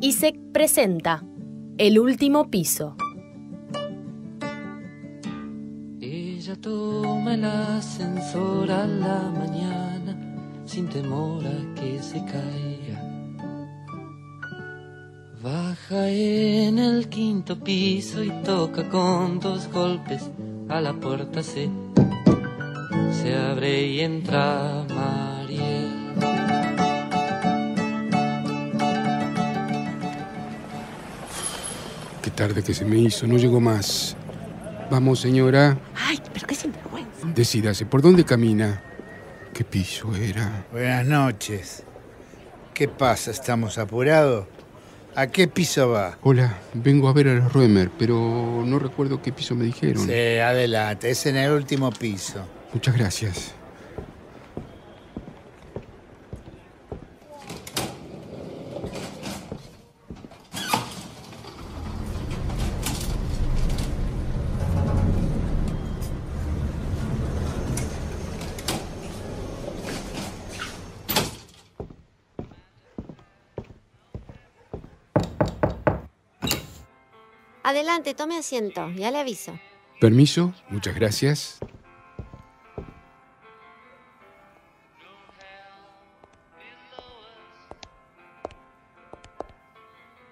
ISEC 0.00 0.36
presenta 0.52 1.24
El 1.76 2.00
último 2.00 2.50
piso. 2.50 2.96
Ella 6.00 6.56
toma 6.60 7.34
el 7.34 7.44
ascensor 7.44 8.72
a 8.72 8.86
la 8.86 9.30
mañana 9.30 10.16
sin 10.64 10.88
temor 10.88 11.44
a 11.46 11.74
que 11.74 12.02
se 12.02 12.24
caiga. 12.24 13.02
Baja 15.42 16.08
en 16.08 16.78
el 16.80 17.08
quinto 17.08 17.58
piso 17.58 18.24
y 18.24 18.30
toca 18.42 18.88
con 18.88 19.38
dos 19.38 19.68
golpes 19.72 20.28
a 20.68 20.80
la 20.80 20.92
puerta 20.92 21.42
se 21.42 21.70
se 23.12 23.36
abre 23.36 23.86
y 23.86 24.00
entra 24.00 24.84
Mariel. 24.88 26.07
Tarde 32.38 32.62
que 32.62 32.72
se 32.72 32.84
me 32.84 32.96
hizo, 32.98 33.26
no 33.26 33.36
llegó 33.36 33.58
más. 33.58 34.16
Vamos, 34.92 35.18
señora, 35.18 35.76
Ay, 35.96 36.20
pero 36.32 36.46
qué 36.46 36.54
sinvergüenza. 36.54 37.26
decídase, 37.34 37.84
¿por 37.84 38.00
dónde 38.00 38.24
camina? 38.24 38.80
¿Qué 39.52 39.64
piso 39.64 40.14
era? 40.14 40.64
Buenas 40.70 41.04
noches. 41.04 41.82
¿Qué 42.74 42.86
pasa? 42.86 43.32
¿Estamos 43.32 43.76
apurados? 43.76 44.46
¿A 45.16 45.26
qué 45.26 45.48
piso 45.48 45.88
va? 45.88 46.16
Hola, 46.22 46.56
vengo 46.74 47.08
a 47.08 47.12
ver 47.12 47.26
a 47.26 47.34
los 47.34 47.52
Ruemer, 47.52 47.90
pero 47.98 48.62
no 48.64 48.78
recuerdo 48.78 49.20
qué 49.20 49.32
piso 49.32 49.56
me 49.56 49.64
dijeron. 49.64 50.06
Sí, 50.06 50.38
adelante. 50.38 51.10
Es 51.10 51.26
en 51.26 51.38
el 51.38 51.50
último 51.50 51.90
piso. 51.90 52.46
Muchas 52.72 52.96
gracias. 52.96 53.52
Adelante, 77.68 78.14
tome 78.14 78.38
asiento, 78.38 78.90
ya 78.92 79.10
le 79.10 79.18
aviso. 79.18 79.60
Permiso, 80.00 80.54
muchas 80.70 80.94
gracias. 80.94 81.58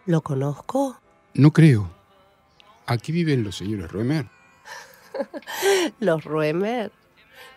¿Lo 0.06 0.22
conozco? 0.22 0.98
No 1.34 1.52
creo. 1.52 1.90
Aquí 2.86 3.12
viven 3.12 3.44
los 3.44 3.58
señores 3.58 3.92
Ruemer. 3.92 4.30
Los 6.00 6.24
Ruemer. 6.24 6.90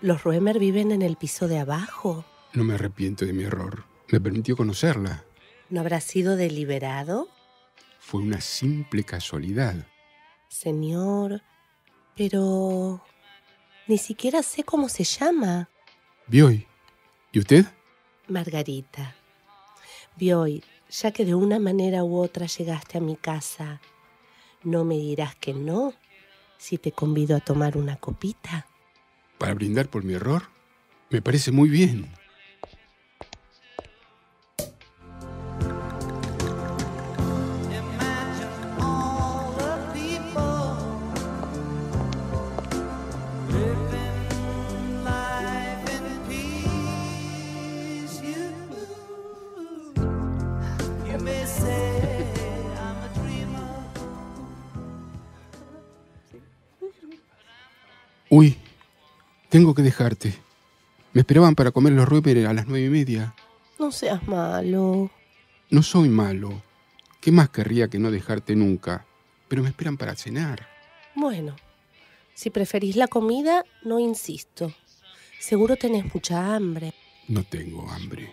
Los 0.01 0.25
Ruemer 0.25 0.59
viven 0.59 0.91
en 0.91 1.01
el 1.01 1.15
piso 1.15 1.47
de 1.47 1.57
abajo. 1.57 2.25
No 2.51 2.65
me 2.65 2.73
arrepiento 2.73 3.25
de 3.25 3.31
mi 3.31 3.43
error. 3.43 3.85
Me 4.09 4.19
permitió 4.19 4.57
conocerla. 4.57 5.23
¿No 5.69 5.79
habrá 5.79 6.01
sido 6.01 6.35
deliberado? 6.35 7.29
Fue 8.09 8.21
una 8.21 8.41
simple 8.41 9.03
casualidad. 9.03 9.85
Señor, 10.47 11.43
pero... 12.15 13.05
Ni 13.85 13.99
siquiera 13.99 14.41
sé 14.41 14.63
cómo 14.63 14.89
se 14.89 15.03
llama. 15.03 15.69
Bioy. 16.25 16.65
¿Y 17.31 17.37
usted? 17.37 17.65
Margarita. 18.27 19.13
Bioy, 20.15 20.63
ya 20.89 21.11
que 21.11 21.23
de 21.23 21.35
una 21.35 21.59
manera 21.59 22.03
u 22.03 22.17
otra 22.17 22.47
llegaste 22.47 22.97
a 22.97 23.01
mi 23.01 23.15
casa, 23.15 23.79
¿no 24.63 24.83
me 24.83 24.95
dirás 24.95 25.35
que 25.35 25.53
no 25.53 25.93
si 26.57 26.79
te 26.79 26.91
convido 26.91 27.37
a 27.37 27.41
tomar 27.41 27.77
una 27.77 27.97
copita? 27.97 28.65
¿Para 29.37 29.53
brindar 29.53 29.87
por 29.87 30.03
mi 30.03 30.13
error? 30.13 30.49
Me 31.11 31.21
parece 31.21 31.51
muy 31.51 31.69
bien. 31.69 32.11
Uy, 58.29 58.57
tengo 59.49 59.73
que 59.73 59.81
dejarte. 59.81 60.35
Me 61.13 61.21
esperaban 61.21 61.55
para 61.55 61.71
comer 61.71 61.93
los 61.93 62.07
Ruemer 62.07 62.45
a 62.45 62.53
las 62.53 62.67
nueve 62.67 62.85
y 62.85 62.89
media. 62.89 63.33
No 63.79 63.91
seas 63.91 64.27
malo. 64.27 65.09
No 65.71 65.81
soy 65.81 66.09
malo. 66.09 66.61
¿Qué 67.21 67.31
más 67.31 67.49
querría 67.49 67.87
que 67.87 67.97
no 67.97 68.11
dejarte 68.11 68.55
nunca? 68.55 69.05
Pero 69.47 69.63
me 69.63 69.69
esperan 69.69 69.97
para 69.97 70.15
cenar. 70.15 70.67
Bueno, 71.15 71.55
si 72.35 72.51
preferís 72.51 72.95
la 72.95 73.07
comida, 73.07 73.63
no 73.83 73.99
insisto. 73.99 74.73
Seguro 75.39 75.75
tenés 75.75 76.13
mucha 76.13 76.55
hambre. 76.55 76.93
No 77.27 77.43
tengo 77.43 77.89
hambre. 77.89 78.31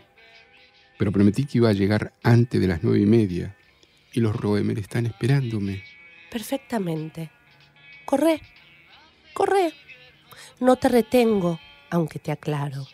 Pero 0.98 1.10
prometí 1.10 1.46
que 1.46 1.58
iba 1.58 1.70
a 1.70 1.74
llegar 1.74 2.12
antes 2.22 2.60
de 2.60 2.68
las 2.68 2.82
nueve 2.82 3.00
y 3.00 3.06
media. 3.06 3.56
Y 4.12 4.20
los 4.20 4.36
Roemer 4.36 4.78
están 4.78 5.06
esperándome. 5.06 5.82
Perfectamente. 6.30 7.30
Corre. 8.04 8.42
Corre. 9.32 9.72
No 10.58 10.76
te 10.76 10.88
retengo, 10.88 11.60
aunque 11.90 12.18
te 12.18 12.32
aclaro. 12.32 12.86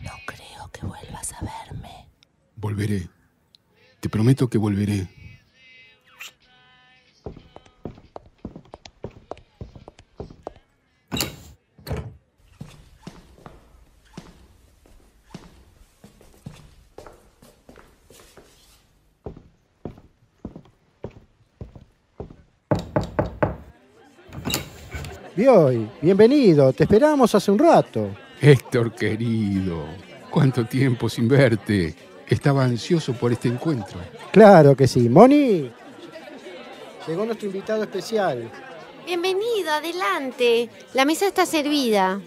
No 0.00 0.12
creo 0.26 0.70
que 0.72 0.86
vuelvas 0.86 1.32
a 1.32 1.40
verme. 1.40 2.08
Volveré. 2.56 3.08
Te 4.00 4.08
prometo 4.08 4.48
que 4.48 4.58
volveré. 4.58 5.08
Bioy, 25.40 25.90
bienvenido, 26.02 26.70
te 26.74 26.84
esperábamos 26.84 27.34
hace 27.34 27.50
un 27.50 27.58
rato. 27.58 28.10
Héctor 28.42 28.92
querido, 28.92 29.86
cuánto 30.28 30.66
tiempo 30.66 31.08
sin 31.08 31.28
verte. 31.28 31.94
Estaba 32.28 32.62
ansioso 32.62 33.14
por 33.14 33.32
este 33.32 33.48
encuentro. 33.48 33.98
Claro 34.32 34.76
que 34.76 34.86
sí. 34.86 35.08
Moni, 35.08 35.70
llegó 37.08 37.24
nuestro 37.24 37.46
invitado 37.46 37.82
especial. 37.82 38.50
Bienvenido, 39.06 39.70
adelante. 39.72 40.68
La 40.92 41.06
mesa 41.06 41.28
está 41.28 41.46
servida. 41.46 42.20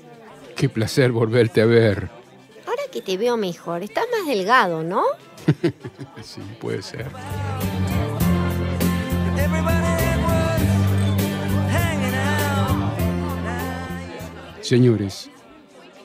Qué 0.56 0.68
placer 0.68 1.12
volverte 1.12 1.62
a 1.62 1.66
ver. 1.66 2.10
Ahora 2.66 2.82
que 2.92 3.04
te 3.04 3.16
veo 3.16 3.38
mejor, 3.38 3.84
estás 3.84 4.06
más 4.12 4.26
delgado, 4.26 4.82
¿no? 4.82 5.04
Sí, 6.24 6.42
puede 6.60 6.82
ser. 6.82 7.12
Señores, 14.64 15.30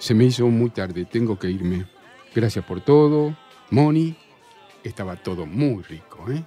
se 0.00 0.14
me 0.14 0.24
hizo 0.24 0.48
muy 0.48 0.70
tarde, 0.70 1.04
tengo 1.04 1.38
que 1.38 1.48
irme. 1.48 1.86
Gracias 2.34 2.64
por 2.64 2.80
todo. 2.80 3.36
Moni, 3.70 4.16
estaba 4.82 5.14
todo 5.14 5.46
muy 5.46 5.84
rico, 5.84 6.28
¿eh? 6.28 6.42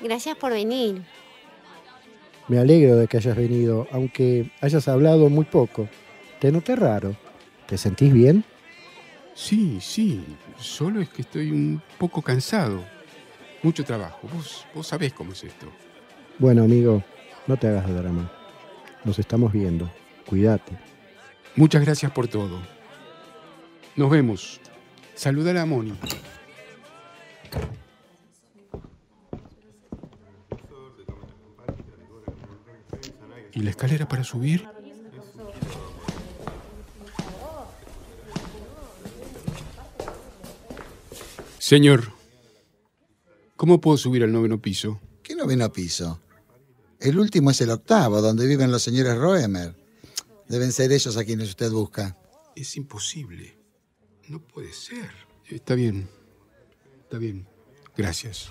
Gracias 0.00 0.38
por 0.38 0.52
venir. 0.52 1.02
Me 2.48 2.58
alegro 2.58 2.96
de 2.96 3.08
que 3.08 3.18
hayas 3.18 3.36
venido, 3.36 3.86
aunque 3.92 4.50
hayas 4.62 4.88
hablado 4.88 5.28
muy 5.28 5.44
poco. 5.44 5.86
Te 6.40 6.50
noté 6.50 6.76
raro. 6.76 7.14
¿Te 7.66 7.76
sentís 7.76 8.10
bien? 8.10 8.42
Sí, 9.34 9.78
sí, 9.82 10.24
solo 10.58 11.02
es 11.02 11.10
que 11.10 11.22
estoy 11.22 11.50
un 11.50 11.82
poco 11.98 12.22
cansado. 12.22 12.82
Mucho 13.62 13.84
trabajo, 13.84 14.26
vos, 14.32 14.64
vos 14.74 14.86
sabés 14.86 15.12
cómo 15.12 15.32
es 15.32 15.44
esto. 15.44 15.66
Bueno, 16.38 16.62
amigo, 16.62 17.02
no 17.46 17.58
te 17.58 17.68
hagas 17.68 17.86
de 17.86 17.92
drama. 17.92 18.32
Nos 19.04 19.18
estamos 19.18 19.52
viendo. 19.52 19.90
Cuídate. 20.26 20.93
Muchas 21.56 21.82
gracias 21.82 22.12
por 22.12 22.28
todo. 22.28 22.60
Nos 23.96 24.10
vemos. 24.10 24.60
Saludar 25.14 25.56
a 25.56 25.66
Moni. 25.66 25.94
¿Y 33.52 33.60
la 33.60 33.70
escalera 33.70 34.08
para 34.08 34.24
subir? 34.24 34.66
Señor, 41.58 42.14
¿Cómo 43.64 43.80
puedo 43.80 43.96
subir 43.96 44.22
al 44.24 44.30
noveno 44.30 44.60
piso? 44.60 45.00
¿Qué 45.22 45.34
noveno 45.34 45.72
piso? 45.72 46.20
El 47.00 47.18
último 47.18 47.50
es 47.50 47.62
el 47.62 47.70
octavo, 47.70 48.20
donde 48.20 48.46
viven 48.46 48.70
los 48.70 48.82
señores 48.82 49.16
Roemer. 49.16 49.74
Deben 50.48 50.72
ser 50.72 50.92
ellos 50.92 51.16
a 51.16 51.24
quienes 51.24 51.48
usted 51.48 51.70
busca. 51.70 52.16
Es 52.54 52.76
imposible. 52.76 53.56
No 54.28 54.40
puede 54.40 54.72
ser. 54.72 55.10
Está 55.48 55.74
bien. 55.74 56.08
Está 57.02 57.18
bien. 57.18 57.46
Gracias. 57.96 58.50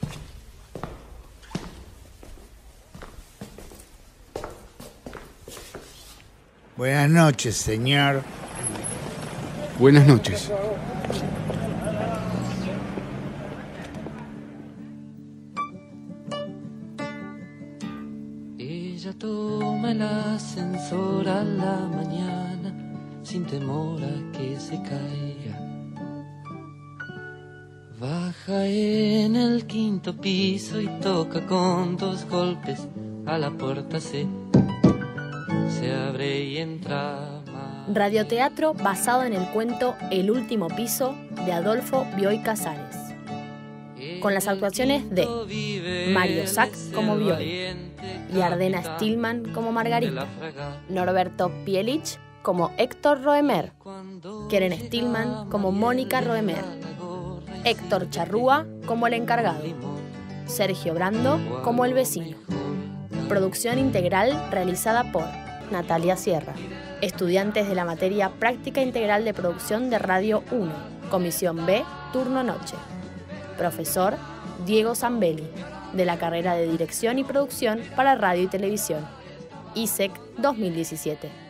Buenas 6.75 7.09
noches, 7.09 7.55
señor. 7.55 8.23
Buenas 9.79 10.07
noches. 10.07 10.49
Toma 19.13 19.91
el 19.91 20.01
ascensor 20.01 21.27
a 21.27 21.43
la 21.43 21.87
mañana 21.87 22.73
sin 23.23 23.45
temor 23.45 24.01
a 24.03 24.37
que 24.37 24.59
se 24.59 24.81
caiga. 24.81 25.59
Baja 27.99 28.65
en 28.65 29.35
el 29.35 29.65
quinto 29.65 30.15
piso 30.15 30.81
y 30.81 30.87
toca 30.99 31.45
con 31.47 31.97
dos 31.97 32.25
golpes 32.29 32.87
a 33.25 33.37
la 33.37 33.51
puerta 33.51 33.99
se 33.99 34.27
se 35.69 35.93
abre 35.93 36.43
y 36.43 36.57
entra. 36.57 37.43
Radioteatro 37.91 38.73
basado 38.73 39.23
en 39.23 39.33
el 39.33 39.45
cuento 39.49 39.95
El 40.11 40.31
último 40.31 40.67
piso 40.69 41.15
de 41.45 41.51
Adolfo 41.51 42.05
Bioy 42.15 42.39
Casares. 42.39 43.02
Con 44.23 44.33
las 44.33 44.47
actuaciones 44.47 45.09
de 45.09 46.07
Mario 46.13 46.47
Sack 46.47 46.71
como 46.95 47.17
Bioy, 47.17 47.75
Yardena 48.33 48.81
Stillman 48.81 49.51
como 49.53 49.73
Margarita, 49.73 50.27
Norberto 50.87 51.51
Pielich 51.65 52.17
como 52.41 52.71
Héctor 52.77 53.21
Roemer, 53.21 53.73
Keren 54.49 54.71
Stillman 54.79 55.49
como 55.49 55.73
Mónica 55.73 56.21
Roemer, 56.21 56.63
Héctor 57.65 58.09
Charrúa 58.11 58.65
como 58.85 59.07
el 59.07 59.13
encargado, 59.15 59.61
Sergio 60.45 60.93
Brando 60.93 61.37
como 61.61 61.83
el 61.83 61.93
vecino. 61.93 62.37
Producción 63.27 63.77
integral 63.77 64.49
realizada 64.51 65.11
por 65.11 65.25
Natalia 65.69 66.15
Sierra, 66.15 66.53
estudiantes 67.01 67.67
de 67.67 67.75
la 67.75 67.83
materia 67.83 68.29
Práctica 68.29 68.81
Integral 68.81 69.25
de 69.25 69.33
Producción 69.33 69.89
de 69.89 69.99
Radio 69.99 70.43
1, 70.49 70.71
Comisión 71.11 71.65
B, 71.65 71.83
Turno 72.13 72.41
Noche. 72.41 72.75
Profesor 73.53 74.15
Diego 74.65 74.95
Zambelli, 74.95 75.47
de 75.93 76.05
la 76.05 76.17
carrera 76.17 76.55
de 76.55 76.69
Dirección 76.69 77.19
y 77.19 77.23
Producción 77.23 77.81
para 77.95 78.15
Radio 78.15 78.43
y 78.43 78.47
Televisión. 78.47 79.05
ISEC 79.75 80.11
2017. 80.37 81.42